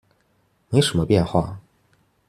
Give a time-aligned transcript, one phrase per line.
[0.71, 1.61] 沒什麼變化